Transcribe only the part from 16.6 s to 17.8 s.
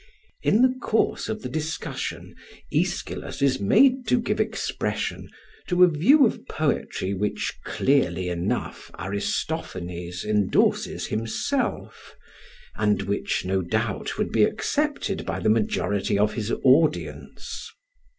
audience.